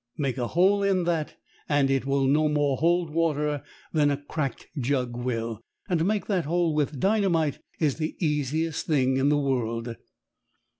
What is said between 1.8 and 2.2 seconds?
it